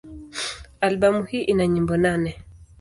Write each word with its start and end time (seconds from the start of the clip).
Albamu 0.81 1.23
hii 1.23 1.41
ina 1.43 1.67
nyimbo 1.67 1.97
nane. 1.97 2.37